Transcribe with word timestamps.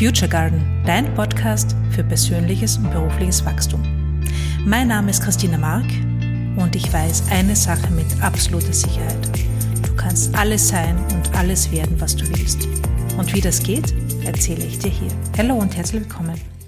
Future 0.00 0.30
Garden, 0.30 0.64
dein 0.86 1.12
Podcast 1.14 1.76
für 1.90 2.02
persönliches 2.02 2.78
und 2.78 2.90
berufliches 2.90 3.44
Wachstum. 3.44 3.82
Mein 4.64 4.88
Name 4.88 5.10
ist 5.10 5.22
Christina 5.22 5.58
Mark 5.58 5.84
und 6.56 6.74
ich 6.74 6.90
weiß 6.90 7.24
eine 7.30 7.54
Sache 7.54 7.90
mit 7.92 8.06
absoluter 8.22 8.72
Sicherheit. 8.72 9.28
Du 9.82 9.94
kannst 9.96 10.34
alles 10.34 10.68
sein 10.68 10.96
und 11.14 11.36
alles 11.36 11.70
werden, 11.70 12.00
was 12.00 12.16
du 12.16 12.26
willst. 12.30 12.66
Und 13.18 13.34
wie 13.34 13.42
das 13.42 13.62
geht, 13.62 13.92
erzähle 14.24 14.64
ich 14.64 14.78
dir 14.78 14.88
hier. 14.90 15.10
Hallo 15.36 15.56
und 15.56 15.76
herzlich 15.76 16.00
willkommen. 16.00 16.59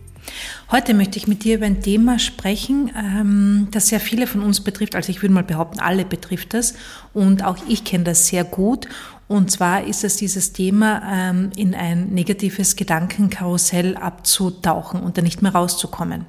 Heute 0.72 0.94
möchte 0.94 1.18
ich 1.18 1.26
mit 1.26 1.44
dir 1.44 1.56
über 1.56 1.66
ein 1.66 1.82
Thema 1.82 2.18
sprechen, 2.18 2.90
ähm, 2.96 3.68
das 3.72 3.88
sehr 3.88 4.00
viele 4.00 4.26
von 4.26 4.42
uns 4.42 4.62
betrifft. 4.62 4.94
Also 4.94 5.10
ich 5.10 5.20
würde 5.20 5.34
mal 5.34 5.44
behaupten, 5.44 5.80
alle 5.80 6.06
betrifft 6.06 6.54
das. 6.54 6.72
Und 7.12 7.44
auch 7.44 7.58
ich 7.68 7.84
kenne 7.84 8.04
das 8.04 8.28
sehr 8.28 8.42
gut. 8.42 8.88
Und 9.28 9.50
zwar 9.50 9.84
ist 9.84 10.02
es 10.02 10.16
dieses 10.16 10.54
Thema, 10.54 11.02
ähm, 11.12 11.50
in 11.56 11.74
ein 11.74 12.06
negatives 12.06 12.74
Gedankenkarussell 12.76 13.98
abzutauchen 13.98 15.02
und 15.02 15.18
da 15.18 15.20
nicht 15.20 15.42
mehr 15.42 15.52
rauszukommen. 15.52 16.24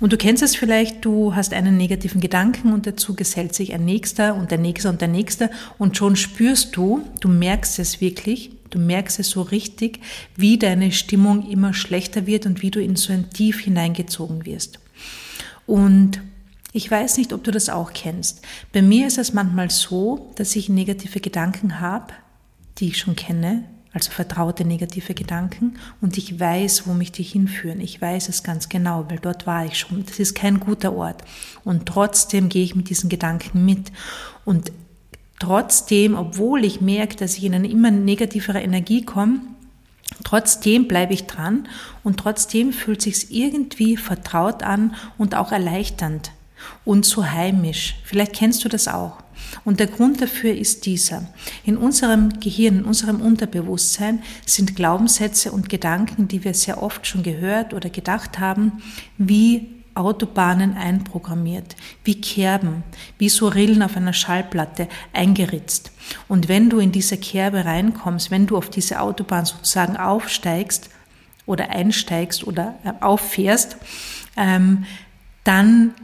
Und 0.00 0.12
du 0.12 0.16
kennst 0.16 0.42
es 0.42 0.56
vielleicht, 0.56 1.04
du 1.04 1.36
hast 1.36 1.54
einen 1.54 1.76
negativen 1.76 2.20
Gedanken 2.20 2.72
und 2.72 2.88
dazu 2.88 3.14
gesellt 3.14 3.54
sich 3.54 3.72
ein 3.72 3.84
nächster 3.84 4.34
und 4.34 4.50
der 4.50 4.58
nächste 4.58 4.88
und 4.88 5.00
der 5.00 5.06
nächste 5.06 5.48
und 5.78 5.96
schon 5.96 6.16
spürst 6.16 6.74
du, 6.74 7.04
du 7.20 7.28
merkst 7.28 7.78
es 7.78 8.00
wirklich, 8.00 8.50
Du 8.70 8.78
merkst 8.78 9.18
es 9.18 9.30
so 9.30 9.42
richtig, 9.42 10.00
wie 10.36 10.58
deine 10.58 10.92
Stimmung 10.92 11.48
immer 11.50 11.74
schlechter 11.74 12.26
wird 12.26 12.46
und 12.46 12.62
wie 12.62 12.70
du 12.70 12.80
in 12.80 12.96
so 12.96 13.12
ein 13.12 13.30
Tief 13.30 13.60
hineingezogen 13.60 14.46
wirst. 14.46 14.78
Und 15.66 16.20
ich 16.72 16.90
weiß 16.90 17.16
nicht, 17.18 17.32
ob 17.32 17.42
du 17.44 17.50
das 17.50 17.68
auch 17.68 17.92
kennst. 17.92 18.42
Bei 18.72 18.80
mir 18.82 19.06
ist 19.06 19.18
es 19.18 19.32
manchmal 19.32 19.70
so, 19.70 20.32
dass 20.36 20.54
ich 20.54 20.68
negative 20.68 21.20
Gedanken 21.20 21.80
habe, 21.80 22.12
die 22.78 22.88
ich 22.88 22.98
schon 22.98 23.16
kenne, 23.16 23.64
also 23.92 24.12
vertraute 24.12 24.64
negative 24.64 25.14
Gedanken, 25.14 25.74
und 26.00 26.16
ich 26.16 26.38
weiß, 26.38 26.86
wo 26.86 26.94
mich 26.94 27.10
die 27.10 27.24
hinführen. 27.24 27.80
Ich 27.80 28.00
weiß 28.00 28.28
es 28.28 28.44
ganz 28.44 28.68
genau, 28.68 29.06
weil 29.08 29.18
dort 29.18 29.48
war 29.48 29.66
ich 29.66 29.78
schon. 29.78 30.04
Das 30.06 30.20
ist 30.20 30.34
kein 30.34 30.60
guter 30.60 30.92
Ort. 30.92 31.24
Und 31.64 31.86
trotzdem 31.86 32.48
gehe 32.48 32.62
ich 32.62 32.76
mit 32.76 32.88
diesen 32.88 33.10
Gedanken 33.10 33.64
mit. 33.64 33.90
Und 34.44 34.70
trotzdem, 35.40 36.14
obwohl 36.14 36.64
ich 36.64 36.80
merke, 36.80 37.16
dass 37.16 37.36
ich 37.36 37.44
in 37.44 37.54
eine 37.54 37.68
immer 37.68 37.90
negativere 37.90 38.60
Energie 38.60 39.04
komme, 39.04 39.40
trotzdem 40.22 40.86
bleibe 40.86 41.14
ich 41.14 41.26
dran 41.26 41.66
und 42.04 42.20
trotzdem 42.20 42.72
fühlt 42.72 43.02
sich 43.02 43.34
irgendwie 43.34 43.96
vertraut 43.96 44.62
an 44.62 44.94
und 45.18 45.34
auch 45.34 45.50
erleichternd 45.50 46.30
und 46.84 47.04
so 47.04 47.26
heimisch. 47.26 47.96
Vielleicht 48.04 48.34
kennst 48.34 48.64
du 48.64 48.68
das 48.68 48.86
auch. 48.86 49.18
Und 49.64 49.80
der 49.80 49.86
Grund 49.88 50.20
dafür 50.20 50.54
ist 50.54 50.86
dieser. 50.86 51.26
In 51.64 51.76
unserem 51.76 52.40
Gehirn, 52.40 52.80
in 52.80 52.84
unserem 52.84 53.20
Unterbewusstsein 53.20 54.22
sind 54.46 54.76
Glaubenssätze 54.76 55.50
und 55.50 55.68
Gedanken, 55.68 56.28
die 56.28 56.44
wir 56.44 56.54
sehr 56.54 56.82
oft 56.82 57.06
schon 57.06 57.22
gehört 57.22 57.74
oder 57.74 57.90
gedacht 57.90 58.38
haben, 58.38 58.82
wie 59.18 59.79
Autobahnen 59.94 60.76
einprogrammiert, 60.76 61.76
wie 62.04 62.20
Kerben, 62.20 62.82
wie 63.18 63.28
so 63.28 63.48
Rillen 63.48 63.82
auf 63.82 63.96
einer 63.96 64.12
Schallplatte 64.12 64.88
eingeritzt. 65.12 65.92
Und 66.28 66.48
wenn 66.48 66.70
du 66.70 66.78
in 66.78 66.92
diese 66.92 67.16
Kerbe 67.16 67.64
reinkommst, 67.64 68.30
wenn 68.30 68.46
du 68.46 68.56
auf 68.56 68.70
diese 68.70 69.00
Autobahn 69.00 69.44
sozusagen 69.44 69.96
aufsteigst 69.96 70.90
oder 71.46 71.70
einsteigst 71.70 72.46
oder 72.46 72.74
äh, 72.84 72.92
auffährst, 73.00 73.76
ähm, 74.36 74.84
dann 75.44 75.94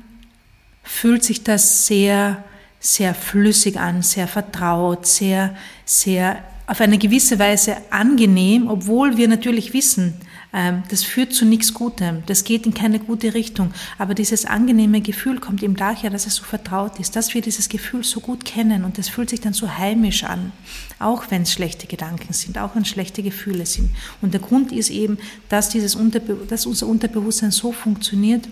fühlt 0.83 1.25
sich 1.25 1.45
das 1.45 1.87
sehr, 1.87 2.45
sehr 2.81 3.15
flüssig 3.15 3.79
an, 3.79 4.03
sehr 4.03 4.29
vertraut, 4.29 5.07
sehr, 5.07 5.55
sehr 5.85 6.43
auf 6.67 6.81
eine 6.81 6.99
gewisse 6.99 7.39
Weise 7.39 7.77
angenehm, 7.91 8.69
obwohl 8.69 9.17
wir 9.17 9.29
natürlich 9.29 9.73
wissen, 9.73 10.15
das 10.53 11.03
führt 11.03 11.35
zu 11.35 11.45
nichts 11.45 11.75
Gutem, 11.75 12.23
das 12.27 12.45
geht 12.45 12.65
in 12.65 12.73
keine 12.73 12.99
gute 12.99 13.35
Richtung. 13.35 13.73
Aber 13.99 14.15
dieses 14.15 14.47
angenehme 14.47 15.01
Gefühl 15.03 15.39
kommt 15.39 15.63
eben 15.63 15.77
daher, 15.77 16.09
dass 16.09 16.27
es 16.27 16.37
so 16.37 16.45
vertraut 16.45 16.99
ist, 16.99 17.15
dass 17.15 17.35
wir 17.35 17.43
dieses 17.43 17.69
Gefühl 17.69 18.05
so 18.05 18.21
gut 18.21 18.45
kennen 18.45 18.85
und 18.85 18.97
das 18.97 19.09
fühlt 19.09 19.29
sich 19.29 19.41
dann 19.41 19.53
so 19.53 19.77
heimisch 19.77 20.25
an, 20.25 20.53
auch 20.99 21.31
wenn 21.31 21.43
es 21.43 21.53
schlechte 21.53 21.87
Gedanken 21.87 22.33
sind, 22.33 22.59
auch 22.59 22.75
wenn 22.75 22.83
es 22.83 22.89
schlechte 22.89 23.23
Gefühle 23.23 23.67
sind. 23.67 23.91
Und 24.23 24.33
der 24.33 24.41
Grund 24.41 24.73
ist 24.73 24.91
eben, 24.91 25.19
dass, 25.49 25.69
dieses 25.69 25.95
Unterbe 25.95 26.37
dass 26.49 26.65
unser 26.65 26.87
Unterbewusstsein 26.87 27.51
so 27.51 27.73
funktioniert, 27.73 28.49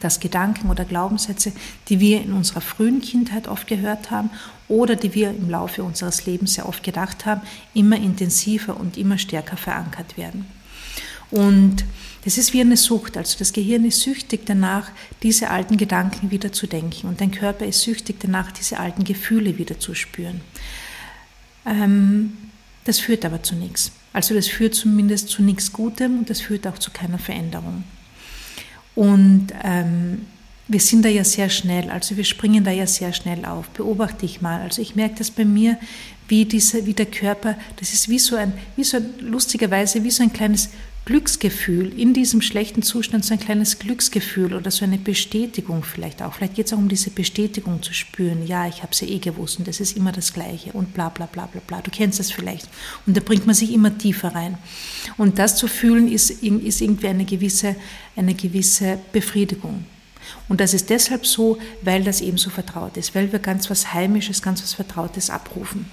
dass 0.00 0.18
Gedanken 0.18 0.70
oder 0.70 0.84
Glaubenssätze, 0.84 1.52
die 1.88 2.00
wir 2.00 2.22
in 2.22 2.32
unserer 2.32 2.60
frühen 2.60 3.00
Kindheit 3.00 3.46
oft 3.46 3.66
gehört 3.66 4.10
haben 4.10 4.30
oder 4.68 4.96
die 4.96 5.14
wir 5.14 5.30
im 5.30 5.50
Laufe 5.50 5.84
unseres 5.84 6.26
Lebens 6.26 6.54
sehr 6.54 6.68
oft 6.68 6.82
gedacht 6.82 7.26
haben, 7.26 7.42
immer 7.74 7.96
intensiver 7.96 8.76
und 8.76 8.96
immer 8.96 9.18
stärker 9.18 9.56
verankert 9.56 10.16
werden. 10.16 10.46
Und 11.32 11.84
das 12.24 12.38
ist 12.38 12.52
wie 12.52 12.60
eine 12.60 12.76
Sucht. 12.76 13.16
Also 13.16 13.36
das 13.38 13.52
Gehirn 13.52 13.84
ist 13.84 14.00
süchtig 14.00 14.42
danach, 14.46 14.90
diese 15.22 15.50
alten 15.50 15.76
Gedanken 15.76 16.30
wieder 16.30 16.52
zu 16.52 16.68
denken. 16.68 17.08
Und 17.08 17.20
dein 17.20 17.32
Körper 17.32 17.66
ist 17.66 17.80
süchtig 17.80 18.16
danach, 18.20 18.52
diese 18.52 18.78
alten 18.78 19.02
Gefühle 19.02 19.58
wieder 19.58 19.80
zu 19.80 19.94
spüren. 19.94 20.40
Ähm, 21.66 22.34
das 22.84 23.00
führt 23.00 23.24
aber 23.24 23.42
zu 23.42 23.56
nichts. 23.56 23.92
Also 24.12 24.34
das 24.34 24.46
führt 24.46 24.74
zumindest 24.74 25.30
zu 25.30 25.42
nichts 25.42 25.72
Gutem 25.72 26.18
und 26.18 26.30
das 26.30 26.42
führt 26.42 26.66
auch 26.66 26.78
zu 26.78 26.90
keiner 26.90 27.18
Veränderung. 27.18 27.84
Und 28.94 29.48
ähm, 29.64 30.26
wir 30.68 30.80
sind 30.80 31.04
da 31.04 31.08
ja 31.08 31.24
sehr 31.24 31.48
schnell, 31.48 31.90
also 31.90 32.16
wir 32.16 32.24
springen 32.24 32.62
da 32.62 32.70
ja 32.70 32.86
sehr 32.86 33.12
schnell 33.12 33.44
auf. 33.46 33.70
Beobachte 33.70 34.26
ich 34.26 34.42
mal. 34.42 34.60
Also 34.60 34.82
ich 34.82 34.94
merke 34.94 35.16
das 35.16 35.30
bei 35.30 35.44
mir, 35.44 35.78
wie, 36.28 36.44
diese, 36.44 36.86
wie 36.86 36.94
der 36.94 37.06
Körper, 37.06 37.56
das 37.76 37.92
ist 37.94 38.08
wie 38.08 38.18
so 38.18 38.36
ein, 38.36 38.52
wie 38.76 38.84
so 38.84 38.98
lustigerweise, 39.20 40.04
wie 40.04 40.10
so 40.10 40.22
ein 40.22 40.32
kleines 40.32 40.70
Glücksgefühl, 41.04 41.98
in 41.98 42.14
diesem 42.14 42.40
schlechten 42.42 42.82
Zustand 42.82 43.24
so 43.24 43.34
ein 43.34 43.40
kleines 43.40 43.80
Glücksgefühl 43.80 44.54
oder 44.54 44.70
so 44.70 44.84
eine 44.84 44.98
Bestätigung 44.98 45.82
vielleicht 45.82 46.22
auch. 46.22 46.34
Vielleicht 46.34 46.54
geht 46.54 46.66
es 46.66 46.72
auch 46.72 46.78
um 46.78 46.88
diese 46.88 47.10
Bestätigung 47.10 47.82
zu 47.82 47.92
spüren. 47.92 48.46
Ja, 48.46 48.68
ich 48.68 48.82
habe 48.82 48.92
es 48.92 49.00
ja 49.00 49.08
eh 49.08 49.18
gewusst 49.18 49.58
und 49.58 49.66
es 49.66 49.80
ist 49.80 49.96
immer 49.96 50.12
das 50.12 50.32
Gleiche 50.32 50.72
und 50.72 50.94
bla 50.94 51.08
bla 51.08 51.26
bla 51.26 51.46
bla 51.46 51.60
bla. 51.66 51.80
Du 51.80 51.90
kennst 51.90 52.20
das 52.20 52.30
vielleicht. 52.30 52.68
Und 53.04 53.16
da 53.16 53.20
bringt 53.20 53.46
man 53.46 53.54
sich 53.56 53.72
immer 53.72 53.98
tiefer 53.98 54.32
rein. 54.32 54.58
Und 55.16 55.40
das 55.40 55.56
zu 55.56 55.66
fühlen 55.66 56.06
ist, 56.06 56.30
ist 56.30 56.80
irgendwie 56.80 57.08
eine 57.08 57.24
gewisse, 57.24 57.74
eine 58.14 58.34
gewisse 58.34 58.98
Befriedigung. 59.10 59.84
Und 60.48 60.60
das 60.60 60.72
ist 60.72 60.88
deshalb 60.88 61.26
so, 61.26 61.58
weil 61.82 62.04
das 62.04 62.20
eben 62.20 62.38
so 62.38 62.48
vertraut 62.48 62.96
ist, 62.96 63.16
weil 63.16 63.32
wir 63.32 63.40
ganz 63.40 63.68
was 63.70 63.92
Heimisches, 63.92 64.40
ganz 64.40 64.62
was 64.62 64.74
Vertrautes 64.74 65.30
abrufen. 65.30 65.86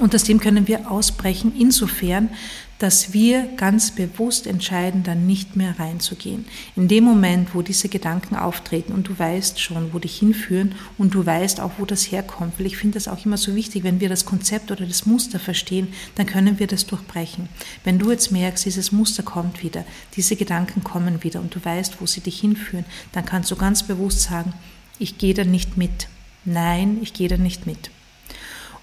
Und 0.00 0.14
aus 0.14 0.24
dem 0.24 0.40
können 0.40 0.66
wir 0.66 0.90
ausbrechen, 0.90 1.52
insofern, 1.58 2.30
dass 2.78 3.12
wir 3.12 3.48
ganz 3.56 3.92
bewusst 3.92 4.46
entscheiden, 4.46 5.04
dann 5.04 5.26
nicht 5.26 5.54
mehr 5.54 5.78
reinzugehen. 5.78 6.44
In 6.74 6.88
dem 6.88 7.04
Moment, 7.04 7.54
wo 7.54 7.62
diese 7.62 7.88
Gedanken 7.88 8.34
auftreten 8.34 8.92
und 8.92 9.06
du 9.08 9.16
weißt 9.16 9.60
schon, 9.60 9.94
wo 9.94 10.00
dich 10.00 10.18
hinführen 10.18 10.74
und 10.98 11.14
du 11.14 11.24
weißt 11.24 11.60
auch, 11.60 11.72
wo 11.78 11.84
das 11.84 12.10
herkommt, 12.10 12.58
weil 12.58 12.66
ich 12.66 12.76
finde 12.76 12.94
das 12.94 13.06
auch 13.06 13.24
immer 13.24 13.36
so 13.36 13.54
wichtig, 13.54 13.84
wenn 13.84 14.00
wir 14.00 14.08
das 14.08 14.24
Konzept 14.24 14.72
oder 14.72 14.84
das 14.84 15.06
Muster 15.06 15.38
verstehen, 15.38 15.88
dann 16.16 16.26
können 16.26 16.58
wir 16.58 16.66
das 16.66 16.86
durchbrechen. 16.86 17.48
Wenn 17.84 18.00
du 18.00 18.10
jetzt 18.10 18.32
merkst, 18.32 18.64
dieses 18.64 18.90
Muster 18.90 19.22
kommt 19.22 19.62
wieder, 19.62 19.84
diese 20.16 20.34
Gedanken 20.34 20.82
kommen 20.82 21.22
wieder 21.22 21.40
und 21.40 21.54
du 21.54 21.64
weißt, 21.64 22.00
wo 22.00 22.06
sie 22.06 22.20
dich 22.20 22.40
hinführen, 22.40 22.84
dann 23.12 23.24
kannst 23.24 23.52
du 23.52 23.56
ganz 23.56 23.84
bewusst 23.84 24.22
sagen, 24.22 24.52
ich 24.98 25.18
gehe 25.18 25.34
da 25.34 25.44
nicht 25.44 25.76
mit. 25.76 26.08
Nein, 26.44 26.98
ich 27.00 27.12
gehe 27.12 27.28
da 27.28 27.36
nicht 27.36 27.66
mit. 27.66 27.90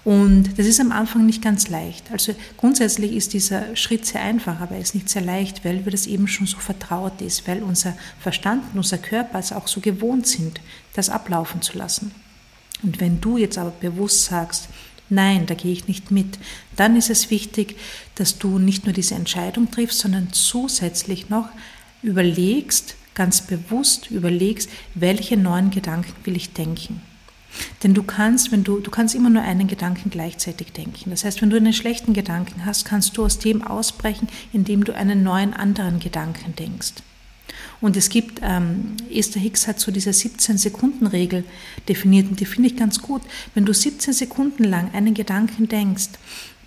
Und 0.04 0.58
das 0.58 0.66
ist 0.66 0.80
am 0.80 0.90
Anfang 0.90 1.26
nicht 1.26 1.42
ganz 1.42 1.68
leicht. 1.68 2.10
Also 2.10 2.34
grundsätzlich 2.56 3.12
ist 3.12 3.34
dieser 3.34 3.76
Schritt 3.76 4.04
sehr 4.04 4.22
einfach, 4.22 4.60
aber 4.60 4.74
er 4.74 4.80
ist 4.80 4.96
nicht 4.96 5.08
sehr 5.08 5.22
leicht, 5.22 5.64
weil 5.64 5.84
wir 5.84 5.92
das 5.92 6.06
eben 6.06 6.26
schon 6.26 6.48
so 6.48 6.58
vertraut 6.58 7.20
ist, 7.20 7.46
weil 7.46 7.62
unser 7.62 7.96
Verstand 8.18 8.64
und 8.72 8.78
unser 8.78 8.98
Körper 8.98 9.38
es 9.38 9.52
auch 9.52 9.68
so 9.68 9.80
gewohnt 9.80 10.26
sind, 10.26 10.60
das 10.94 11.08
ablaufen 11.08 11.62
zu 11.62 11.78
lassen. 11.78 12.12
Und 12.82 13.00
wenn 13.00 13.20
du 13.20 13.36
jetzt 13.36 13.58
aber 13.58 13.70
bewusst 13.70 14.24
sagst, 14.24 14.68
nein, 15.08 15.46
da 15.46 15.54
gehe 15.54 15.72
ich 15.72 15.86
nicht 15.86 16.10
mit, 16.10 16.38
dann 16.74 16.96
ist 16.96 17.10
es 17.10 17.30
wichtig, 17.30 17.76
dass 18.16 18.38
du 18.38 18.58
nicht 18.58 18.86
nur 18.86 18.92
diese 18.92 19.14
Entscheidung 19.14 19.70
triffst, 19.70 20.00
sondern 20.00 20.32
zusätzlich 20.32 21.28
noch 21.28 21.48
überlegst, 22.02 22.96
ganz 23.14 23.42
bewusst 23.42 24.10
überlegst, 24.10 24.68
welche 24.96 25.36
neuen 25.36 25.70
Gedanken 25.70 26.12
will 26.24 26.34
ich 26.34 26.54
denken. 26.54 27.02
Denn 27.82 27.94
du 27.94 28.02
kannst, 28.02 28.52
wenn 28.52 28.64
du, 28.64 28.80
du 28.80 28.90
kannst 28.90 29.14
immer 29.14 29.30
nur 29.30 29.42
einen 29.42 29.68
Gedanken 29.68 30.10
gleichzeitig 30.10 30.72
denken. 30.72 31.10
Das 31.10 31.24
heißt, 31.24 31.42
wenn 31.42 31.50
du 31.50 31.56
einen 31.56 31.72
schlechten 31.72 32.12
Gedanken 32.12 32.64
hast, 32.64 32.84
kannst 32.84 33.16
du 33.16 33.24
aus 33.24 33.38
dem 33.38 33.62
ausbrechen, 33.62 34.28
indem 34.52 34.84
du 34.84 34.94
einen 34.94 35.22
neuen 35.22 35.54
anderen 35.54 36.00
Gedanken 36.00 36.54
denkst. 36.56 36.94
Und 37.80 37.96
es 37.96 38.08
gibt, 38.08 38.40
ähm, 38.42 38.96
Esther 39.10 39.42
Hicks 39.42 39.66
hat 39.66 39.80
so 39.80 39.90
diese 39.90 40.10
17-Sekunden-Regel 40.10 41.44
definiert 41.88 42.28
und 42.30 42.40
die 42.40 42.46
finde 42.46 42.68
ich 42.68 42.76
ganz 42.76 43.02
gut. 43.02 43.22
Wenn 43.54 43.64
du 43.64 43.74
17 43.74 44.14
Sekunden 44.14 44.64
lang 44.64 44.92
einen 44.94 45.14
Gedanken 45.14 45.68
denkst, 45.68 46.10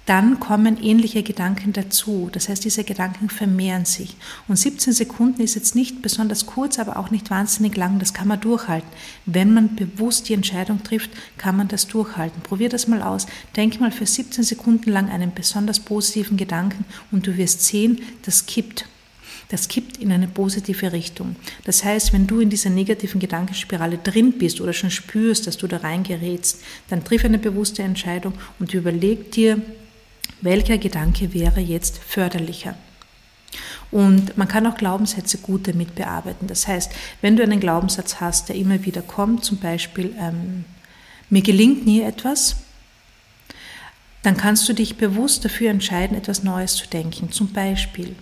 dann 0.05 0.39
kommen 0.39 0.77
ähnliche 0.81 1.23
Gedanken 1.23 1.73
dazu. 1.73 2.29
Das 2.31 2.47
heißt, 2.47 2.63
diese 2.63 2.83
Gedanken 2.83 3.29
vermehren 3.29 3.85
sich. 3.85 4.15
Und 4.47 4.57
17 4.57 4.93
Sekunden 4.93 5.41
ist 5.41 5.55
jetzt 5.55 5.75
nicht 5.75 6.03
besonders 6.03 6.45
kurz, 6.45 6.77
aber 6.77 6.97
auch 6.97 7.09
nicht 7.09 7.31
wahnsinnig 7.31 7.75
lang. 7.75 7.97
Das 7.97 8.13
kann 8.13 8.27
man 8.27 8.39
durchhalten. 8.39 8.89
Wenn 9.25 9.53
man 9.53 9.75
bewusst 9.75 10.29
die 10.29 10.33
Entscheidung 10.33 10.83
trifft, 10.83 11.09
kann 11.37 11.57
man 11.57 11.67
das 11.67 11.87
durchhalten. 11.87 12.41
Probier 12.43 12.69
das 12.69 12.87
mal 12.87 13.01
aus. 13.01 13.25
Denk 13.55 13.79
mal 13.79 13.91
für 13.91 14.05
17 14.05 14.43
Sekunden 14.43 14.91
lang 14.91 15.09
einen 15.09 15.33
besonders 15.33 15.79
positiven 15.79 16.37
Gedanken 16.37 16.85
und 17.11 17.25
du 17.25 17.35
wirst 17.37 17.63
sehen, 17.63 18.01
das 18.23 18.45
kippt. 18.45 18.85
Das 19.49 19.67
kippt 19.67 19.97
in 19.97 20.11
eine 20.11 20.27
positive 20.27 20.91
Richtung. 20.91 21.35
Das 21.65 21.83
heißt, 21.83 22.13
wenn 22.13 22.27
du 22.27 22.39
in 22.39 22.49
dieser 22.49 22.69
negativen 22.69 23.19
Gedankenspirale 23.19 23.99
drin 23.99 24.33
bist 24.33 24.59
oder 24.59 24.73
schon 24.73 24.89
spürst, 24.89 25.45
dass 25.45 25.57
du 25.57 25.67
da 25.67 25.77
reingerätst, 25.77 26.61
dann 26.89 27.03
triff 27.03 27.25
eine 27.25 27.37
bewusste 27.37 27.83
Entscheidung 27.83 28.33
und 28.59 28.73
überleg 28.73 29.31
dir, 29.31 29.61
welcher 30.45 30.77
Gedanke 30.77 31.33
wäre 31.33 31.59
jetzt 31.59 31.97
förderlicher. 31.97 32.75
Und 33.91 34.37
man 34.37 34.47
kann 34.47 34.65
auch 34.67 34.75
Glaubenssätze 34.75 35.37
gut 35.37 35.67
damit 35.67 35.95
bearbeiten. 35.95 36.47
Das 36.47 36.67
heißt, 36.67 36.91
wenn 37.21 37.35
du 37.35 37.43
einen 37.43 37.59
Glaubenssatz 37.59 38.19
hast, 38.19 38.49
der 38.49 38.55
immer 38.55 38.83
wieder 38.85 39.01
kommt, 39.01 39.43
zum 39.43 39.57
Beispiel, 39.57 40.15
ähm, 40.19 40.65
mir 41.29 41.41
gelingt 41.41 41.85
nie 41.85 42.01
etwas, 42.01 42.57
dann 44.23 44.37
kannst 44.37 44.67
du 44.67 44.73
dich 44.73 44.97
bewusst 44.97 45.45
dafür 45.45 45.69
entscheiden, 45.69 46.17
etwas 46.17 46.43
Neues 46.43 46.75
zu 46.75 46.87
denken. 46.87 47.31
Zum 47.31 47.53
Beispiel, 47.53 48.15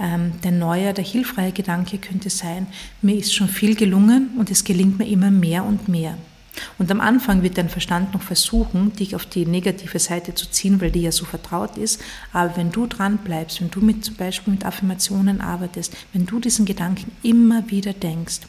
ähm, 0.00 0.32
der 0.42 0.52
neue, 0.52 0.94
der 0.94 1.04
hilfreiche 1.04 1.52
Gedanke 1.52 1.98
könnte 1.98 2.30
sein, 2.30 2.66
mir 3.02 3.16
ist 3.16 3.34
schon 3.34 3.48
viel 3.48 3.74
gelungen 3.74 4.30
und 4.38 4.50
es 4.50 4.64
gelingt 4.64 4.98
mir 4.98 5.06
immer 5.06 5.30
mehr 5.30 5.64
und 5.64 5.88
mehr. 5.88 6.16
Und 6.78 6.90
am 6.90 7.00
Anfang 7.00 7.42
wird 7.42 7.58
dein 7.58 7.68
Verstand 7.68 8.12
noch 8.12 8.22
versuchen, 8.22 8.92
dich 8.94 9.14
auf 9.14 9.26
die 9.26 9.46
negative 9.46 9.98
Seite 9.98 10.34
zu 10.34 10.50
ziehen, 10.50 10.80
weil 10.80 10.90
die 10.90 11.02
ja 11.02 11.12
so 11.12 11.24
vertraut 11.24 11.76
ist. 11.76 12.00
Aber 12.32 12.56
wenn 12.56 12.72
du 12.72 12.86
dran 12.86 13.18
bleibst, 13.18 13.60
wenn 13.60 13.70
du 13.70 13.80
mit, 13.80 14.04
zum 14.04 14.16
Beispiel 14.16 14.52
mit 14.52 14.64
Affirmationen 14.64 15.40
arbeitest, 15.40 15.96
wenn 16.12 16.26
du 16.26 16.40
diesen 16.40 16.66
Gedanken 16.66 17.10
immer 17.22 17.70
wieder 17.70 17.92
denkst, 17.92 18.40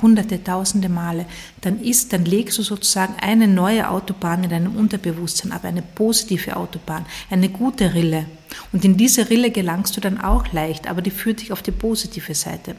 hunderte, 0.00 0.42
tausende 0.42 0.88
Male, 0.88 1.26
dann 1.60 1.80
ist, 1.80 2.12
dann 2.12 2.24
legst 2.24 2.56
du 2.56 2.62
sozusagen 2.62 3.14
eine 3.20 3.46
neue 3.46 3.90
Autobahn 3.90 4.44
in 4.44 4.50
deinem 4.50 4.76
Unterbewusstsein 4.76 5.52
ab, 5.52 5.64
eine 5.64 5.82
positive 5.82 6.56
Autobahn, 6.56 7.04
eine 7.28 7.50
gute 7.50 7.92
Rille. 7.92 8.26
Und 8.72 8.84
in 8.84 8.96
diese 8.96 9.28
Rille 9.28 9.50
gelangst 9.50 9.96
du 9.96 10.00
dann 10.00 10.20
auch 10.20 10.50
leicht, 10.52 10.86
aber 10.86 11.02
die 11.02 11.10
führt 11.10 11.42
dich 11.42 11.52
auf 11.52 11.62
die 11.62 11.72
positive 11.72 12.34
Seite. 12.34 12.76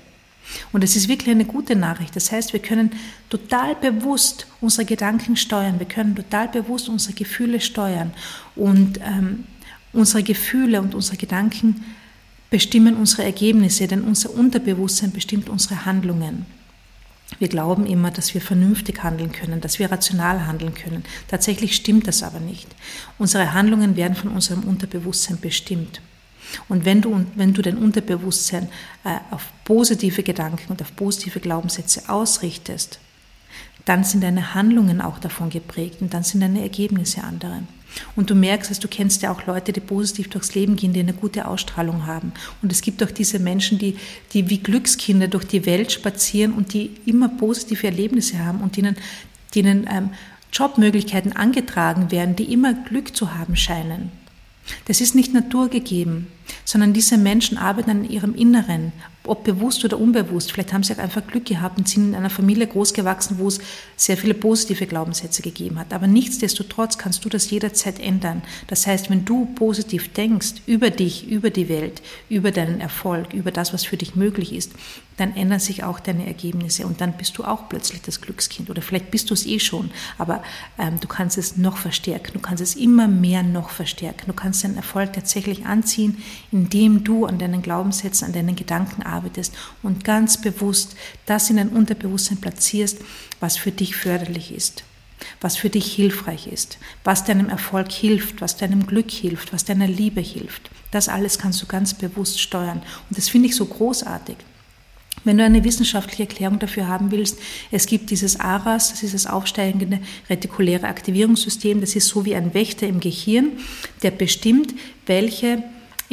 Und 0.71 0.83
es 0.83 0.95
ist 0.95 1.07
wirklich 1.07 1.31
eine 1.31 1.45
gute 1.45 1.75
Nachricht. 1.75 2.15
Das 2.15 2.31
heißt, 2.31 2.53
wir 2.53 2.61
können 2.61 2.91
total 3.29 3.75
bewusst 3.75 4.47
unsere 4.61 4.85
Gedanken 4.85 5.35
steuern, 5.35 5.79
wir 5.79 5.87
können 5.87 6.15
total 6.15 6.47
bewusst 6.47 6.89
unsere 6.89 7.13
Gefühle 7.13 7.59
steuern. 7.59 8.13
Und 8.55 8.99
ähm, 8.99 9.45
unsere 9.93 10.23
Gefühle 10.23 10.81
und 10.81 10.95
unsere 10.95 11.17
Gedanken 11.17 11.83
bestimmen 12.49 12.95
unsere 12.95 13.23
Ergebnisse, 13.23 13.87
denn 13.87 14.01
unser 14.01 14.31
Unterbewusstsein 14.33 15.11
bestimmt 15.11 15.49
unsere 15.49 15.85
Handlungen. 15.85 16.45
Wir 17.39 17.47
glauben 17.47 17.85
immer, 17.85 18.11
dass 18.11 18.33
wir 18.33 18.41
vernünftig 18.41 19.01
handeln 19.01 19.31
können, 19.31 19.59
dass 19.59 19.79
wir 19.79 19.91
rational 19.91 20.45
handeln 20.45 20.73
können. 20.73 21.03
Tatsächlich 21.27 21.75
stimmt 21.75 22.07
das 22.07 22.21
aber 22.21 22.39
nicht. 22.39 22.67
Unsere 23.17 23.53
Handlungen 23.53 23.95
werden 23.95 24.15
von 24.15 24.31
unserem 24.31 24.63
Unterbewusstsein 24.63 25.39
bestimmt. 25.39 26.01
Und 26.69 26.85
wenn 26.85 27.01
du, 27.01 27.25
wenn 27.35 27.53
du 27.53 27.61
dein 27.61 27.77
Unterbewusstsein 27.77 28.69
äh, 29.03 29.17
auf 29.31 29.51
positive 29.65 30.23
Gedanken 30.23 30.71
und 30.71 30.81
auf 30.81 30.95
positive 30.95 31.39
Glaubenssätze 31.39 32.09
ausrichtest, 32.09 32.99
dann 33.85 34.03
sind 34.03 34.23
deine 34.23 34.53
Handlungen 34.53 35.01
auch 35.01 35.19
davon 35.19 35.49
geprägt 35.49 36.01
und 36.01 36.13
dann 36.13 36.23
sind 36.23 36.41
deine 36.41 36.61
Ergebnisse 36.61 37.23
andere. 37.23 37.63
Und 38.15 38.29
du 38.29 38.35
merkst 38.35 38.71
dass 38.71 38.79
du 38.79 38.87
kennst 38.87 39.21
ja 39.21 39.31
auch 39.31 39.45
Leute, 39.45 39.71
die 39.71 39.79
positiv 39.79 40.29
durchs 40.29 40.55
Leben 40.55 40.75
gehen, 40.75 40.93
die 40.93 41.01
eine 41.01 41.13
gute 41.13 41.47
Ausstrahlung 41.47 42.07
haben. 42.07 42.33
Und 42.61 42.71
es 42.71 42.81
gibt 42.81 43.03
auch 43.03 43.11
diese 43.11 43.39
Menschen, 43.39 43.77
die, 43.77 43.97
die 44.33 44.49
wie 44.49 44.59
Glückskinder 44.59 45.27
durch 45.27 45.45
die 45.45 45.65
Welt 45.65 45.91
spazieren 45.91 46.53
und 46.53 46.73
die 46.73 46.91
immer 47.05 47.29
positive 47.29 47.85
Erlebnisse 47.85 48.39
haben 48.39 48.61
und 48.61 48.77
denen, 48.77 48.95
denen 49.53 49.87
ähm, 49.91 50.09
Jobmöglichkeiten 50.51 51.33
angetragen 51.33 52.11
werden, 52.11 52.35
die 52.35 52.51
immer 52.51 52.73
Glück 52.73 53.15
zu 53.15 53.35
haben 53.35 53.55
scheinen. 53.55 54.11
Das 54.85 55.01
ist 55.01 55.15
nicht 55.15 55.33
naturgegeben, 55.33 56.27
sondern 56.65 56.93
diese 56.93 57.17
Menschen 57.17 57.57
arbeiten 57.57 57.89
an 57.89 58.09
ihrem 58.09 58.35
Inneren, 58.35 58.91
ob 59.25 59.43
bewusst 59.43 59.85
oder 59.85 59.99
unbewusst. 59.99 60.51
Vielleicht 60.51 60.73
haben 60.73 60.83
sie 60.83 60.93
auch 60.93 60.99
einfach 60.99 61.25
Glück 61.25 61.45
gehabt 61.45 61.77
und 61.77 61.87
sind 61.87 62.09
in 62.09 62.15
einer 62.15 62.29
Familie 62.29 62.67
großgewachsen, 62.67 63.37
wo 63.39 63.47
es 63.47 63.59
sehr 63.95 64.17
viele 64.17 64.33
positive 64.33 64.85
Glaubenssätze 64.85 65.41
gegeben 65.41 65.79
hat. 65.79 65.93
Aber 65.93 66.07
nichtsdestotrotz 66.07 66.97
kannst 66.97 67.23
du 67.23 67.29
das 67.29 67.49
jederzeit 67.49 67.99
ändern. 67.99 68.41
Das 68.67 68.85
heißt, 68.85 69.09
wenn 69.09 69.23
du 69.23 69.45
positiv 69.55 70.11
denkst 70.11 70.55
über 70.65 70.89
dich, 70.89 71.27
über 71.29 71.49
die 71.49 71.69
Welt, 71.69 72.01
über 72.29 72.51
deinen 72.51 72.81
Erfolg, 72.81 73.33
über 73.33 73.51
das, 73.51 73.73
was 73.73 73.85
für 73.85 73.97
dich 73.97 74.15
möglich 74.15 74.53
ist, 74.53 74.73
dann 75.17 75.35
ändern 75.35 75.59
sich 75.59 75.83
auch 75.83 75.99
deine 75.99 76.25
Ergebnisse 76.25 76.87
und 76.87 76.99
dann 76.99 77.13
bist 77.13 77.37
du 77.37 77.43
auch 77.43 77.69
plötzlich 77.69 78.01
das 78.01 78.19
Glückskind. 78.19 78.71
Oder 78.71 78.81
vielleicht 78.81 79.11
bist 79.11 79.29
du 79.29 79.35
es 79.35 79.45
eh 79.45 79.59
schon, 79.59 79.91
aber 80.17 80.43
ähm, 80.79 80.99
du 80.99 81.07
kannst 81.07 81.37
es 81.37 81.55
noch 81.55 81.77
verstärken. 81.77 82.31
Du 82.33 82.39
kannst 82.39 82.63
es 82.63 82.75
immer 82.75 83.07
mehr 83.07 83.43
noch 83.43 83.69
verstärken. 83.69 84.23
Du 84.25 84.33
kannst 84.33 84.63
deinen 84.63 84.75
Erfolg 84.75 85.13
tatsächlich 85.13 85.67
anziehen, 85.67 86.17
indem 86.51 87.03
du 87.03 87.27
an 87.27 87.37
deinen 87.37 87.61
Glaubenssätzen, 87.61 88.25
an 88.25 88.33
deinen 88.33 88.55
Gedanken 88.55 89.03
arbeitest 89.03 89.12
und 89.81 90.03
ganz 90.03 90.39
bewusst 90.41 90.95
das 91.25 91.49
in 91.49 91.57
dein 91.57 91.69
Unterbewusstsein 91.69 92.37
platzierst, 92.37 92.99
was 93.39 93.57
für 93.57 93.71
dich 93.71 93.95
förderlich 93.95 94.53
ist 94.53 94.83
was 95.41 95.57
für 95.57 95.69
dich 95.69 95.93
hilfreich 95.93 96.47
ist, 96.47 96.77
was 97.03 97.23
deinem 97.23 97.49
Erfolg 97.49 97.91
hilft, 97.91 98.41
was 98.41 98.57
deinem 98.57 98.85
Glück 98.85 99.11
hilft, 99.11 99.53
was 99.53 99.65
deiner 99.65 99.87
Liebe 99.87 100.21
hilft. 100.21 100.69
Das 100.91 101.09
alles 101.09 101.39
kannst 101.39 101.61
du 101.61 101.65
ganz 101.65 101.93
bewusst 101.93 102.39
steuern. 102.39 102.81
Und 103.09 103.17
das 103.17 103.29
finde 103.29 103.49
ich 103.49 103.55
so 103.55 103.65
großartig. 103.65 104.35
Wenn 105.23 105.37
du 105.37 105.43
eine 105.43 105.63
wissenschaftliche 105.63 106.23
Erklärung 106.23 106.59
dafür 106.59 106.87
haben 106.87 107.11
willst, 107.11 107.39
es 107.71 107.85
gibt 107.85 108.09
dieses 108.09 108.39
ARAS, 108.39 108.89
das 108.89 109.03
ist 109.03 109.13
das 109.13 109.27
aufsteigende 109.27 109.99
retikuläre 110.29 110.87
Aktivierungssystem, 110.87 111.79
das 111.79 111.95
ist 111.95 112.09
so 112.09 112.25
wie 112.25 112.35
ein 112.35 112.53
Wächter 112.53 112.87
im 112.87 112.99
Gehirn, 112.99 113.53
der 114.01 114.11
bestimmt, 114.11 114.73
welche 115.05 115.63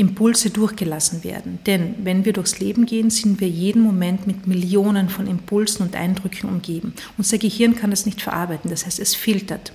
Impulse 0.01 0.51
durchgelassen 0.51 1.23
werden. 1.25 1.59
Denn 1.67 1.95
wenn 2.03 2.25
wir 2.25 2.33
durchs 2.33 2.59
Leben 2.59 2.87
gehen, 2.87 3.11
sind 3.11 3.41
wir 3.41 3.49
jeden 3.49 3.83
Moment 3.83 4.27
mit 4.27 4.47
Millionen 4.47 5.09
von 5.09 5.27
Impulsen 5.27 5.87
und 5.87 5.95
Eindrücken 5.95 6.49
umgeben. 6.49 6.95
Unser 7.19 7.39
Gehirn 7.39 7.77
kann 7.77 7.91
das 7.91 8.07
nicht 8.07 8.23
verarbeiten, 8.23 8.71
das 8.71 8.87
heißt, 8.87 8.99
es 8.99 9.15
filtert. 9.15 9.73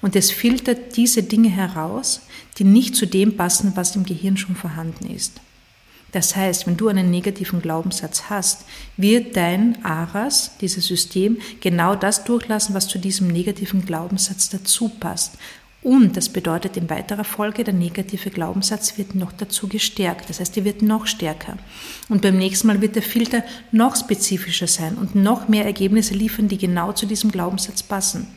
Und 0.00 0.16
es 0.16 0.30
filtert 0.30 0.96
diese 0.96 1.22
Dinge 1.22 1.50
heraus, 1.50 2.22
die 2.58 2.64
nicht 2.64 2.96
zu 2.96 3.06
dem 3.06 3.36
passen, 3.36 3.72
was 3.74 3.94
im 3.94 4.04
Gehirn 4.04 4.36
schon 4.36 4.56
vorhanden 4.56 5.08
ist. 5.14 5.40
Das 6.12 6.36
heißt, 6.36 6.66
wenn 6.66 6.76
du 6.76 6.88
einen 6.88 7.10
negativen 7.10 7.62
Glaubenssatz 7.62 8.24
hast, 8.28 8.64
wird 8.98 9.34
dein 9.34 9.82
ARAS, 9.82 10.52
dieses 10.60 10.86
System, 10.86 11.38
genau 11.60 11.94
das 11.94 12.24
durchlassen, 12.24 12.74
was 12.74 12.86
zu 12.86 12.98
diesem 12.98 13.28
negativen 13.28 13.86
Glaubenssatz 13.86 14.50
dazu 14.50 14.90
passt. 14.90 15.38
Und 15.82 16.16
das 16.16 16.28
bedeutet 16.28 16.76
in 16.76 16.88
weiterer 16.88 17.24
Folge, 17.24 17.64
der 17.64 17.74
negative 17.74 18.30
Glaubenssatz 18.30 18.98
wird 18.98 19.16
noch 19.16 19.32
dazu 19.32 19.66
gestärkt. 19.66 20.28
Das 20.28 20.38
heißt, 20.38 20.56
er 20.56 20.64
wird 20.64 20.80
noch 20.80 21.08
stärker. 21.08 21.56
Und 22.08 22.22
beim 22.22 22.38
nächsten 22.38 22.68
Mal 22.68 22.80
wird 22.80 22.94
der 22.94 23.02
Filter 23.02 23.42
noch 23.72 23.96
spezifischer 23.96 24.68
sein 24.68 24.94
und 24.94 25.16
noch 25.16 25.48
mehr 25.48 25.64
Ergebnisse 25.64 26.14
liefern, 26.14 26.46
die 26.46 26.58
genau 26.58 26.92
zu 26.92 27.06
diesem 27.06 27.32
Glaubenssatz 27.32 27.82
passen. 27.82 28.28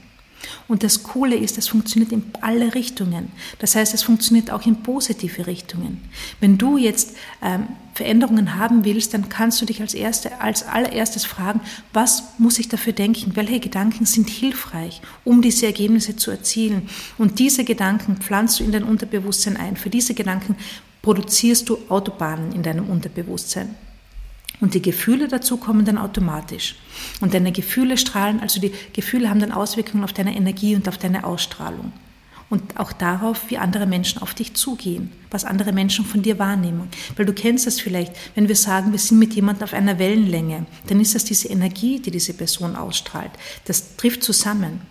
Und 0.68 0.84
das 0.84 1.04
Coole 1.04 1.36
ist, 1.36 1.58
es 1.58 1.68
funktioniert 1.68 2.12
in 2.12 2.24
alle 2.42 2.74
Richtungen. 2.76 3.32
Das 3.60 3.76
heißt, 3.76 3.94
es 3.94 4.04
funktioniert 4.04 4.52
auch 4.52 4.66
in 4.66 4.84
positive 4.84 5.48
Richtungen. 5.48 6.02
Wenn 6.40 6.58
du 6.58 6.78
jetzt 6.78 7.16
ähm, 7.42 7.68
Veränderungen 7.94 8.56
haben 8.56 8.84
willst, 8.84 9.14
dann 9.14 9.30
kannst 9.30 9.62
du 9.62 9.66
dich 9.66 9.82
als, 9.82 9.94
erste, 9.94 10.42
als 10.42 10.68
allererstes 10.68 11.26
fragen, 11.26 11.62
was 11.94 12.24
muss 12.38 12.60
ich 12.60 12.68
dafür 12.68 12.94
denken? 12.94 13.36
Welche 13.36 13.60
Gedanken 13.60 14.06
sind 14.06 14.30
hilfreich, 14.30 15.02
um 15.24 15.42
diese 15.42 15.66
Ergebnisse 15.66 16.16
zu 16.16 16.32
erzielen? 16.32 16.90
Und 17.18 17.40
diese 17.40 17.64
Gedanken 17.64 18.18
pflanzt 18.18 18.60
du 18.60 18.64
in 18.64 18.72
dein 18.72 18.84
Unterbewusstsein 18.84 19.56
ein. 19.56 19.78
Für 19.78 19.90
diese 19.90 20.14
Gedanken 20.14 20.56
produzierst 21.02 21.70
du 21.70 21.78
Autobahnen 21.88 22.52
in 22.52 22.64
deinem 22.64 22.90
Unterbewusstsein. 22.90 23.76
Und 24.60 24.74
die 24.74 24.82
Gefühle 24.82 25.28
dazu 25.28 25.58
kommen 25.58 25.86
dann 25.86 25.98
automatisch. 25.98 26.76
Und 27.22 27.34
deine 27.34 27.52
Gefühle 27.52 27.98
strahlen, 27.98 28.40
also 28.40 28.60
die 28.60 28.72
Gefühle 28.94 29.30
haben 29.30 29.40
dann 29.40 29.52
Auswirkungen 29.52 30.04
auf 30.04 30.14
deine 30.14 30.36
Energie 30.36 30.76
und 30.76 30.88
auf 30.88 30.98
deine 30.98 31.26
Ausstrahlung. 31.26 31.92
Und 32.50 32.80
auch 32.80 32.94
darauf, 32.94 33.50
wie 33.50 33.58
andere 33.58 33.88
Menschen 33.88 34.22
auf 34.22 34.36
dich 34.36 34.54
zugehen, 34.54 35.12
was 35.32 35.46
andere 35.46 35.74
Menschen 35.74 36.06
von 36.06 36.22
dir 36.22 36.38
wahrnehmen. 36.38 36.90
Weil 37.16 37.26
du 37.26 37.34
kennst 37.34 37.66
das 37.66 37.80
vielleicht, 37.80 38.14
wenn 38.36 38.48
wir 38.48 38.56
sagen, 38.56 38.92
wir 38.92 39.00
sind 39.00 39.18
mit 39.18 39.34
jemandem 39.34 39.64
auf 39.64 39.74
einer 39.74 39.98
Wellenlänge, 39.98 40.66
dann 40.88 41.00
ist 41.00 41.16
das 41.16 41.26
diese 41.26 41.48
Energie, 41.48 42.00
die 42.00 42.12
diese 42.12 42.34
Person 42.34 42.76
ausstrahlt. 42.76 43.32
Das 43.66 43.98
trifft 43.98 44.24
zusammen. 44.24 44.82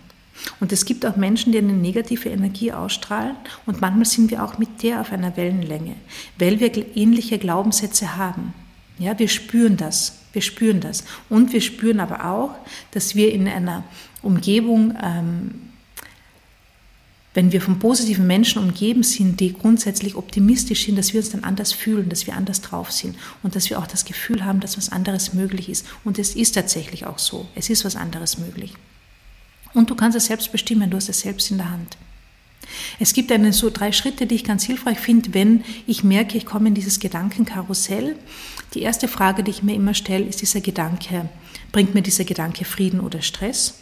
Und 0.59 0.73
es 0.73 0.85
gibt 0.85 1.05
auch 1.05 1.15
Menschen, 1.15 1.53
die 1.53 1.57
eine 1.57 1.73
negative 1.73 2.29
Energie 2.29 2.73
ausstrahlen 2.73 3.37
und 3.65 3.79
manchmal 3.79 4.05
sind 4.05 4.31
wir 4.31 4.43
auch 4.43 4.57
mit 4.57 4.83
der 4.83 4.99
auf 4.99 5.13
einer 5.13 5.37
Wellenlänge, 5.37 5.95
weil 6.37 6.59
wir 6.59 6.97
ähnliche 6.97 7.39
Glaubenssätze 7.39 8.17
haben. 8.17 8.53
Ja, 8.97 9.17
wir 9.17 9.27
spüren 9.27 9.77
das. 9.77 10.19
Wir 10.33 10.41
spüren 10.41 10.79
das. 10.79 11.03
Und 11.29 11.53
wir 11.53 11.61
spüren 11.61 11.99
aber 11.99 12.25
auch, 12.25 12.55
dass 12.91 13.15
wir 13.15 13.31
in 13.31 13.47
einer 13.47 13.83
Umgebung 14.21 14.93
ähm, 15.01 15.51
wenn 17.35 17.51
wir 17.51 17.61
von 17.61 17.79
positiven 17.79 18.25
Menschen 18.25 18.63
umgeben 18.63 19.03
sind, 19.03 19.41
die 19.41 19.53
grundsätzlich 19.53 20.15
optimistisch 20.15 20.85
sind, 20.85 20.97
dass 20.97 21.13
wir 21.13 21.19
uns 21.19 21.31
dann 21.31 21.43
anders 21.43 21.73
fühlen, 21.73 22.07
dass 22.07 22.25
wir 22.25 22.33
anders 22.33 22.61
drauf 22.61 22.93
sind 22.93 23.17
und 23.43 23.57
dass 23.57 23.69
wir 23.69 23.77
auch 23.77 23.87
das 23.87 24.05
Gefühl 24.05 24.45
haben, 24.45 24.61
dass 24.61 24.77
was 24.77 24.89
anderes 24.89 25.33
möglich 25.33 25.67
ist. 25.67 25.85
Und 26.05 26.17
es 26.17 26.33
ist 26.33 26.53
tatsächlich 26.53 27.05
auch 27.05 27.19
so. 27.19 27.45
Es 27.53 27.69
ist 27.69 27.83
was 27.83 27.97
anderes 27.97 28.37
möglich. 28.37 28.73
Und 29.73 29.89
du 29.89 29.95
kannst 29.95 30.17
es 30.17 30.27
selbst 30.27 30.53
bestimmen, 30.53 30.89
du 30.89 30.95
hast 30.95 31.09
es 31.09 31.19
selbst 31.19 31.51
in 31.51 31.57
der 31.57 31.69
Hand. 31.69 31.97
Es 32.99 33.13
gibt 33.13 33.31
eine, 33.31 33.53
so 33.53 33.69
drei 33.69 33.91
Schritte, 33.91 34.25
die 34.25 34.35
ich 34.35 34.43
ganz 34.43 34.63
hilfreich 34.63 34.99
finde, 34.99 35.33
wenn 35.33 35.63
ich 35.87 36.03
merke, 36.03 36.37
ich 36.37 36.45
komme 36.45 36.69
in 36.69 36.75
dieses 36.75 36.99
Gedankenkarussell. 36.99 38.15
Die 38.73 38.81
erste 38.81 39.07
Frage, 39.07 39.43
die 39.43 39.51
ich 39.51 39.63
mir 39.63 39.75
immer 39.75 39.93
stelle, 39.93 40.25
ist 40.25 40.41
dieser 40.41 40.61
Gedanke, 40.61 41.29
bringt 41.71 41.93
mir 41.93 42.01
dieser 42.01 42.23
Gedanke 42.23 42.65
Frieden 42.65 42.99
oder 42.99 43.21
Stress? 43.21 43.75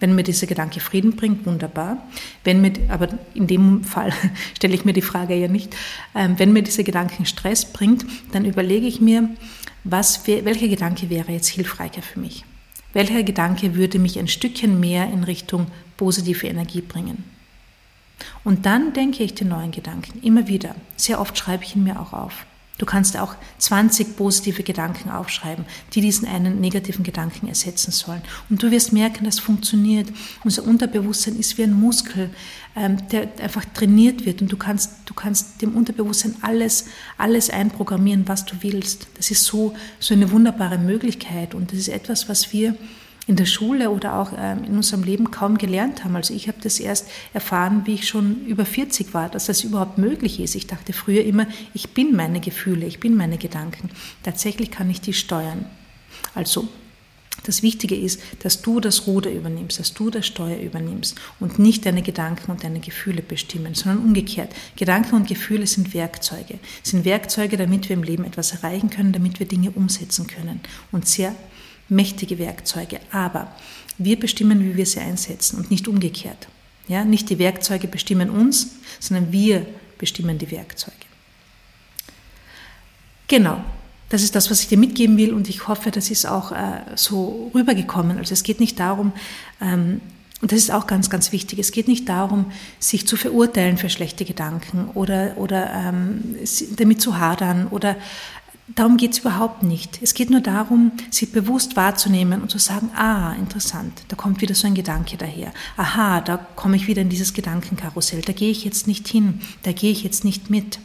Wenn 0.00 0.14
mir 0.14 0.22
dieser 0.22 0.46
Gedanke 0.46 0.78
Frieden 0.80 1.16
bringt, 1.16 1.44
wunderbar. 1.44 2.06
Wenn 2.44 2.60
mir, 2.60 2.72
aber 2.88 3.08
in 3.34 3.46
dem 3.48 3.82
Fall 3.82 4.12
stelle 4.56 4.74
ich 4.74 4.84
mir 4.84 4.92
die 4.92 5.02
Frage 5.02 5.34
ja 5.34 5.48
nicht. 5.48 5.74
Ähm, 6.14 6.38
wenn 6.38 6.52
mir 6.52 6.62
dieser 6.62 6.84
Gedanke 6.84 7.26
Stress 7.26 7.64
bringt, 7.64 8.04
dann 8.32 8.44
überlege 8.44 8.86
ich 8.86 9.00
mir, 9.00 9.28
was, 9.84 10.26
welcher 10.26 10.68
Gedanke 10.68 11.10
wäre 11.10 11.32
jetzt 11.32 11.48
hilfreicher 11.48 12.02
für 12.02 12.20
mich? 12.20 12.44
Welcher 12.92 13.22
Gedanke 13.22 13.74
würde 13.74 13.98
mich 13.98 14.18
ein 14.18 14.28
Stückchen 14.28 14.78
mehr 14.80 15.10
in 15.12 15.24
Richtung 15.24 15.66
positive 15.96 16.46
Energie 16.46 16.80
bringen? 16.80 17.24
Und 18.44 18.66
dann 18.66 18.92
denke 18.92 19.22
ich 19.22 19.34
den 19.34 19.48
neuen 19.48 19.70
Gedanken 19.70 20.20
immer 20.22 20.48
wieder. 20.48 20.74
Sehr 20.96 21.20
oft 21.20 21.36
schreibe 21.38 21.64
ich 21.64 21.76
ihn 21.76 21.84
mir 21.84 22.00
auch 22.00 22.12
auf. 22.12 22.46
Du 22.78 22.86
kannst 22.86 23.16
auch 23.16 23.34
20 23.58 24.16
positive 24.16 24.62
Gedanken 24.62 25.10
aufschreiben, 25.10 25.64
die 25.94 26.00
diesen 26.00 26.28
einen 26.28 26.60
negativen 26.60 27.02
Gedanken 27.02 27.48
ersetzen 27.48 27.90
sollen. 27.90 28.22
Und 28.48 28.62
du 28.62 28.70
wirst 28.70 28.92
merken, 28.92 29.24
das 29.24 29.40
funktioniert. 29.40 30.08
Unser 30.44 30.62
Unterbewusstsein 30.62 31.36
ist 31.36 31.58
wie 31.58 31.64
ein 31.64 31.72
Muskel, 31.72 32.30
ähm, 32.76 33.08
der 33.08 33.28
einfach 33.42 33.64
trainiert 33.64 34.24
wird. 34.24 34.42
Und 34.42 34.52
du 34.52 34.56
kannst, 34.56 34.92
du 35.06 35.14
kannst 35.14 35.60
dem 35.60 35.74
Unterbewusstsein 35.76 36.36
alles, 36.40 36.86
alles 37.18 37.50
einprogrammieren, 37.50 38.28
was 38.28 38.44
du 38.44 38.54
willst. 38.60 39.08
Das 39.16 39.32
ist 39.32 39.44
so, 39.44 39.74
so 39.98 40.14
eine 40.14 40.30
wunderbare 40.30 40.78
Möglichkeit. 40.78 41.56
Und 41.56 41.72
das 41.72 41.80
ist 41.80 41.88
etwas, 41.88 42.28
was 42.28 42.52
wir 42.52 42.76
in 43.28 43.36
der 43.36 43.46
Schule 43.46 43.90
oder 43.90 44.18
auch 44.18 44.32
ähm, 44.36 44.64
in 44.64 44.74
unserem 44.74 45.04
Leben 45.04 45.30
kaum 45.30 45.58
gelernt 45.58 46.02
haben. 46.02 46.16
Also 46.16 46.32
ich 46.32 46.48
habe 46.48 46.58
das 46.62 46.80
erst 46.80 47.06
erfahren, 47.34 47.82
wie 47.84 47.94
ich 47.94 48.08
schon 48.08 48.46
über 48.46 48.64
40 48.64 49.12
war, 49.12 49.28
dass 49.28 49.46
das 49.46 49.62
überhaupt 49.62 49.98
möglich 49.98 50.40
ist. 50.40 50.54
Ich 50.54 50.66
dachte 50.66 50.94
früher 50.94 51.22
immer, 51.22 51.46
ich 51.74 51.90
bin 51.90 52.16
meine 52.16 52.40
Gefühle, 52.40 52.86
ich 52.86 53.00
bin 53.00 53.14
meine 53.14 53.36
Gedanken. 53.36 53.90
Tatsächlich 54.22 54.70
kann 54.70 54.88
ich 54.88 55.02
die 55.02 55.12
steuern. 55.12 55.66
Also 56.34 56.68
das 57.44 57.62
Wichtige 57.62 57.94
ist, 57.94 58.20
dass 58.42 58.62
du 58.62 58.80
das 58.80 59.06
Ruder 59.06 59.30
übernimmst, 59.30 59.78
dass 59.78 59.92
du 59.92 60.08
das 60.08 60.26
Steuer 60.26 60.58
übernimmst 60.58 61.16
und 61.38 61.58
nicht 61.58 61.84
deine 61.84 62.00
Gedanken 62.00 62.50
und 62.50 62.64
deine 62.64 62.80
Gefühle 62.80 63.20
bestimmen, 63.20 63.74
sondern 63.74 64.04
umgekehrt. 64.04 64.54
Gedanken 64.76 65.16
und 65.16 65.28
Gefühle 65.28 65.66
sind 65.66 65.92
Werkzeuge, 65.92 66.58
sind 66.82 67.04
Werkzeuge, 67.04 67.58
damit 67.58 67.90
wir 67.90 67.94
im 67.94 68.02
Leben 68.02 68.24
etwas 68.24 68.52
erreichen 68.52 68.88
können, 68.88 69.12
damit 69.12 69.38
wir 69.38 69.46
Dinge 69.46 69.70
umsetzen 69.70 70.26
können 70.26 70.60
und 70.92 71.06
sehr 71.06 71.34
mächtige 71.88 72.38
Werkzeuge, 72.38 73.00
aber 73.12 73.52
wir 73.98 74.18
bestimmen, 74.18 74.60
wie 74.60 74.76
wir 74.76 74.86
sie 74.86 75.00
einsetzen 75.00 75.58
und 75.58 75.70
nicht 75.70 75.88
umgekehrt. 75.88 76.48
Ja, 76.86 77.04
nicht 77.04 77.28
die 77.28 77.38
Werkzeuge 77.38 77.88
bestimmen 77.88 78.30
uns, 78.30 78.76
sondern 79.00 79.32
wir 79.32 79.66
bestimmen 79.98 80.38
die 80.38 80.50
Werkzeuge. 80.50 80.96
Genau, 83.26 83.62
das 84.08 84.22
ist 84.22 84.34
das, 84.34 84.50
was 84.50 84.62
ich 84.62 84.68
dir 84.68 84.78
mitgeben 84.78 85.18
will 85.18 85.34
und 85.34 85.48
ich 85.48 85.68
hoffe, 85.68 85.90
das 85.90 86.10
ist 86.10 86.26
auch 86.26 86.52
äh, 86.52 86.80
so 86.94 87.50
rübergekommen. 87.54 88.16
Also 88.16 88.32
es 88.32 88.42
geht 88.42 88.58
nicht 88.58 88.80
darum, 88.80 89.12
ähm, 89.60 90.00
und 90.40 90.52
das 90.52 90.60
ist 90.60 90.70
auch 90.70 90.86
ganz, 90.86 91.10
ganz 91.10 91.32
wichtig, 91.32 91.58
es 91.58 91.72
geht 91.72 91.88
nicht 91.88 92.08
darum, 92.08 92.52
sich 92.78 93.08
zu 93.08 93.16
verurteilen 93.16 93.76
für 93.76 93.90
schlechte 93.90 94.24
Gedanken 94.24 94.88
oder, 94.94 95.36
oder 95.36 95.72
ähm, 95.74 96.36
damit 96.76 97.02
zu 97.02 97.18
hadern 97.18 97.66
oder 97.66 97.96
Darum 98.74 98.98
geht 98.98 99.12
es 99.12 99.20
überhaupt 99.20 99.62
nicht. 99.62 99.98
Es 100.02 100.12
geht 100.12 100.30
nur 100.30 100.40
darum, 100.40 100.92
sie 101.10 101.26
bewusst 101.26 101.74
wahrzunehmen 101.76 102.42
und 102.42 102.50
zu 102.50 102.58
sagen, 102.58 102.90
ah, 102.94 103.32
interessant, 103.32 104.02
da 104.08 104.16
kommt 104.16 104.42
wieder 104.42 104.54
so 104.54 104.66
ein 104.66 104.74
Gedanke 104.74 105.16
daher. 105.16 105.52
Aha, 105.76 106.20
da 106.20 106.36
komme 106.54 106.76
ich 106.76 106.86
wieder 106.86 107.02
in 107.02 107.08
dieses 107.08 107.32
Gedankenkarussell, 107.32 108.20
da 108.20 108.32
gehe 108.32 108.50
ich 108.50 108.64
jetzt 108.64 108.86
nicht 108.86 109.08
hin, 109.08 109.40
da 109.62 109.72
gehe 109.72 109.90
ich 109.90 110.04
jetzt 110.04 110.24
nicht 110.24 110.50
mit. 110.50 110.78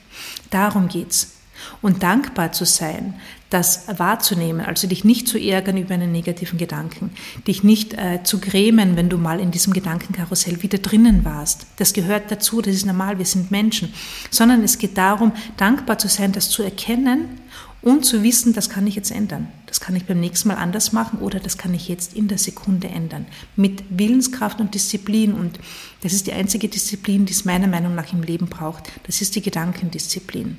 Darum 0.50 0.88
geht's. 0.88 1.34
Und 1.82 2.04
dankbar 2.04 2.52
zu 2.52 2.66
sein, 2.66 3.13
das 3.50 3.86
wahrzunehmen, 3.98 4.66
also 4.66 4.88
dich 4.88 5.04
nicht 5.04 5.28
zu 5.28 5.38
ärgern 5.38 5.78
über 5.78 5.94
einen 5.94 6.12
negativen 6.12 6.58
Gedanken, 6.58 7.12
dich 7.48 7.63
nicht 7.63 7.94
äh, 7.94 8.22
zu 8.24 8.40
grämen, 8.40 8.96
wenn 8.96 9.10
du 9.10 9.18
mal 9.18 9.40
in 9.40 9.52
diesem 9.52 9.72
Gedankenkarussell 9.72 10.63
wieder 10.63 10.80
drinnen 10.80 11.24
warst. 11.24 11.68
Das 11.78 11.94
gehört 11.94 12.32
dazu, 12.32 12.62
das 12.62 12.75
ist 12.75 12.86
normal, 12.86 13.20
wir 13.20 13.25
sind 13.25 13.52
Menschen, 13.52 13.94
sondern 14.32 14.63
es 14.63 14.78
geht 14.78 14.98
darum, 14.98 15.32
dankbar 15.56 16.00
zu 16.00 16.08
sein, 16.08 16.32
das 16.32 16.50
zu 16.50 16.63
erkennen 16.63 17.40
und 17.84 18.06
zu 18.06 18.24
wissen, 18.24 18.54
das 18.54 18.70
kann 18.70 18.88
ich 18.88 18.96
jetzt 18.96 19.12
ändern. 19.12 19.50
Das 19.66 19.82
kann 19.82 19.96
ich 19.96 20.06
beim 20.06 20.20
nächsten 20.20 20.48
Mal 20.48 20.56
anders 20.56 20.94
machen 20.94 21.20
oder 21.20 21.40
das 21.40 21.58
kann 21.58 21.74
ich 21.74 21.90
jetzt 21.90 22.13
in 22.16 22.30
der 22.30 22.38
Sekunde 22.38 22.88
ändern. 22.88 23.25
Mit 23.58 23.84
Willenskraft 23.90 24.62
und 24.62 24.74
Disziplin. 24.74 25.34
Und 25.34 25.60
das 26.02 26.13
ist 26.13 26.25
die 26.28 26.34
einzige 26.34 26.70
Disziplin, 26.70 27.25
die 27.25 27.34
es 27.34 27.44
meiner 27.44 27.68
Meinung 27.68 27.94
nach 27.94 28.13
im 28.13 28.24
Leben 28.24 28.48
braucht. 28.48 28.92
Das 29.06 29.22
ist 29.22 29.36
die 29.36 29.42
Gedankendisziplin. 29.42 30.58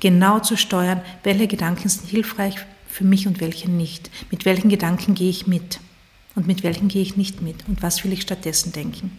Genau 0.00 0.40
zu 0.40 0.56
steuern, 0.56 1.02
welche 1.24 1.46
Gedanken 1.46 1.88
sind 1.90 2.08
hilfreich 2.08 2.56
für 2.88 3.04
mich 3.04 3.26
und 3.26 3.40
welche 3.40 3.70
nicht. 3.70 4.10
Mit 4.30 4.46
welchen 4.46 4.70
Gedanken 4.70 5.14
gehe 5.14 5.30
ich 5.30 5.46
mit 5.46 5.78
und 6.34 6.46
mit 6.46 6.62
welchen 6.62 6.88
gehe 6.88 7.02
ich 7.02 7.18
nicht 7.18 7.42
mit 7.42 7.68
und 7.68 7.82
was 7.82 8.02
will 8.02 8.12
ich 8.12 8.22
stattdessen 8.22 8.72
denken. 8.72 9.12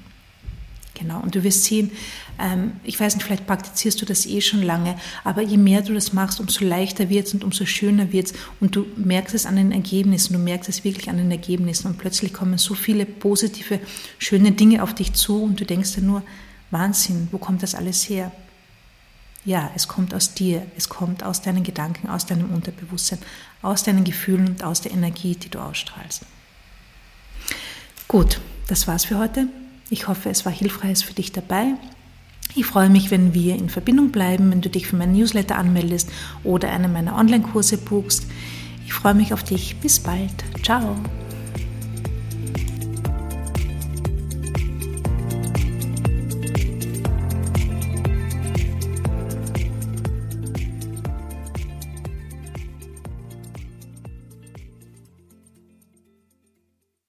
Genau, 1.02 1.20
und 1.20 1.34
du 1.34 1.44
wirst 1.44 1.64
sehen, 1.64 1.90
ähm, 2.38 2.74
ich 2.84 3.00
weiß 3.00 3.16
nicht, 3.16 3.26
vielleicht 3.26 3.48
praktizierst 3.48 4.00
du 4.00 4.06
das 4.06 4.28
eh 4.28 4.40
schon 4.40 4.62
lange, 4.62 4.96
aber 5.24 5.42
je 5.42 5.58
mehr 5.58 5.82
du 5.82 5.96
das 5.96 6.14
machst, 6.14 6.40
umso 6.40 6.64
leichter 6.64 7.10
wird 7.10 7.26
es 7.26 7.34
und 7.34 7.44
umso 7.44 7.66
schöner 7.66 8.12
wird 8.12 8.28
es 8.28 8.34
und 8.60 8.76
du 8.76 8.86
merkst 8.98 9.34
es 9.34 9.48
an 9.48 9.56
den 9.56 9.72
Ergebnissen, 9.72 10.34
du 10.34 10.40
merkst 10.40 10.70
es 10.70 10.84
wirklich 10.84 11.10
an 11.10 11.18
den 11.18 11.32
Ergebnissen 11.32 11.88
und 11.88 11.98
plötzlich 11.98 12.34
kommen 12.34 12.60
so 12.60 12.76
viele 12.76 13.08
positive, 13.08 13.80
schöne 14.20 14.52
Dinge 14.52 14.84
auf 14.84 14.94
dich 14.94 15.14
zu 15.14 15.42
und 15.42 15.60
du 15.60 15.66
denkst 15.66 15.96
dir 15.96 16.02
nur, 16.02 16.22
Wahnsinn, 16.70 17.30
wo 17.32 17.40
kommt 17.40 17.64
das 17.64 17.74
alles 17.74 18.08
her? 18.08 18.32
Ja, 19.44 19.72
es 19.74 19.88
kommt 19.88 20.14
aus 20.14 20.36
dir, 20.36 20.68
es 20.78 20.88
kommt 20.88 21.24
aus 21.24 21.42
deinen 21.42 21.64
Gedanken, 21.64 22.10
aus 22.10 22.28
deinem 22.28 22.52
Unterbewusstsein, 22.52 23.18
aus 23.64 23.82
deinen 23.82 24.04
Gefühlen 24.04 24.50
und 24.50 24.64
aus 24.64 24.82
der 24.82 24.92
Energie, 24.92 25.36
die 25.36 25.50
du 25.50 25.58
ausstrahlst. 25.58 26.22
Gut, 28.08 28.40
das 28.68 28.88
war's 28.88 29.06
für 29.06 29.18
heute. 29.18 29.48
Ich 29.92 30.08
hoffe, 30.08 30.30
es 30.30 30.46
war 30.46 30.54
hilfreich 30.54 31.06
für 31.06 31.14
dich 31.14 31.34
dabei. 31.34 31.74
Ich 32.56 32.66
freue 32.66 32.90
mich, 32.90 33.12
wenn 33.12 33.34
wir 33.34 33.56
in 33.56 33.70
Verbindung 33.70 34.12
bleiben, 34.12 34.50
wenn 34.50 34.62
du 34.62 34.70
dich 34.70 34.88
für 34.88 34.96
meinen 34.96 35.14
Newsletter 35.14 35.58
anmeldest 35.58 36.10
oder 36.46 36.70
einen 36.72 36.94
meiner 36.94 37.18
Online-Kurse 37.18 37.78
buchst. 37.78 38.26
Ich 38.86 38.94
freue 38.94 39.14
mich 39.14 39.34
auf 39.34 39.44
dich. 39.44 39.76
Bis 39.82 40.00
bald. 40.00 40.32
Ciao. 40.64 40.96